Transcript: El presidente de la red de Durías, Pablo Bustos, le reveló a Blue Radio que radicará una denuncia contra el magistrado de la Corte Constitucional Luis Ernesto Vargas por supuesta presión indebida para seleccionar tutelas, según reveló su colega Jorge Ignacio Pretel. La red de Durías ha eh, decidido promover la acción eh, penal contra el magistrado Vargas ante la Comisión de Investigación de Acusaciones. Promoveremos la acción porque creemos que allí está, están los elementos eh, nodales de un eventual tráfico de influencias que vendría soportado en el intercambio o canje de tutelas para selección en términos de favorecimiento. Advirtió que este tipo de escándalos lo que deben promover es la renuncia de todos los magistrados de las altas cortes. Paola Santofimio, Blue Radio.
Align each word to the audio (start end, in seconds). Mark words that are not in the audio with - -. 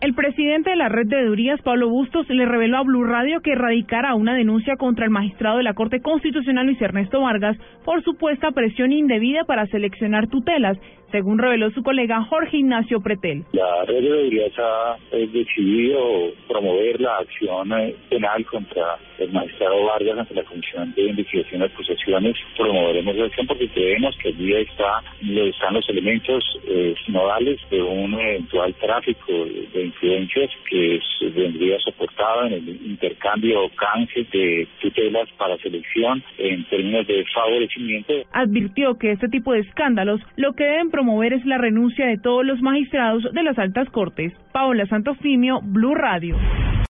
El 0.00 0.14
presidente 0.14 0.70
de 0.70 0.76
la 0.76 0.88
red 0.88 1.08
de 1.08 1.26
Durías, 1.26 1.60
Pablo 1.60 1.90
Bustos, 1.90 2.26
le 2.30 2.46
reveló 2.46 2.78
a 2.78 2.82
Blue 2.82 3.04
Radio 3.04 3.42
que 3.42 3.54
radicará 3.54 4.14
una 4.14 4.34
denuncia 4.34 4.76
contra 4.76 5.04
el 5.04 5.10
magistrado 5.10 5.58
de 5.58 5.62
la 5.62 5.74
Corte 5.74 6.00
Constitucional 6.00 6.64
Luis 6.64 6.80
Ernesto 6.80 7.20
Vargas 7.20 7.58
por 7.84 8.02
supuesta 8.02 8.50
presión 8.52 8.92
indebida 8.92 9.44
para 9.44 9.66
seleccionar 9.66 10.28
tutelas, 10.28 10.78
según 11.12 11.38
reveló 11.38 11.70
su 11.72 11.82
colega 11.82 12.24
Jorge 12.24 12.56
Ignacio 12.56 13.02
Pretel. 13.02 13.44
La 13.52 13.84
red 13.84 14.00
de 14.00 14.08
Durías 14.08 14.52
ha 14.58 14.96
eh, 15.12 15.28
decidido 15.30 16.32
promover 16.48 16.98
la 16.98 17.18
acción 17.18 17.70
eh, 17.72 17.94
penal 18.08 18.46
contra 18.46 18.96
el 19.18 19.30
magistrado 19.32 19.84
Vargas 19.84 20.18
ante 20.18 20.34
la 20.34 20.44
Comisión 20.44 20.94
de 20.94 21.02
Investigación 21.02 21.60
de 21.60 21.66
Acusaciones. 21.66 22.36
Promoveremos 22.56 23.16
la 23.16 23.26
acción 23.26 23.46
porque 23.46 23.68
creemos 23.68 24.16
que 24.16 24.28
allí 24.28 24.54
está, 24.54 25.02
están 25.20 25.74
los 25.74 25.86
elementos 25.90 26.42
eh, 26.66 26.94
nodales 27.08 27.60
de 27.70 27.82
un 27.82 28.14
eventual 28.14 28.72
tráfico 28.76 29.32
de 29.74 29.89
influencias 29.90 30.50
que 30.68 31.00
vendría 31.34 31.78
soportado 31.80 32.46
en 32.46 32.52
el 32.54 32.68
intercambio 32.68 33.64
o 33.64 33.70
canje 33.70 34.26
de 34.32 34.68
tutelas 34.80 35.28
para 35.36 35.56
selección 35.58 36.22
en 36.38 36.64
términos 36.64 37.06
de 37.06 37.24
favorecimiento. 37.34 38.12
Advirtió 38.32 38.96
que 38.98 39.12
este 39.12 39.28
tipo 39.28 39.52
de 39.52 39.60
escándalos 39.60 40.20
lo 40.36 40.54
que 40.54 40.64
deben 40.64 40.90
promover 40.90 41.32
es 41.32 41.44
la 41.44 41.58
renuncia 41.58 42.06
de 42.06 42.18
todos 42.18 42.44
los 42.44 42.60
magistrados 42.62 43.22
de 43.32 43.42
las 43.42 43.58
altas 43.58 43.88
cortes. 43.90 44.32
Paola 44.52 44.86
Santofimio, 44.86 45.60
Blue 45.62 45.94
Radio. 45.94 46.36